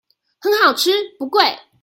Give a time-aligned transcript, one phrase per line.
[0.39, 1.59] 很好吃不貴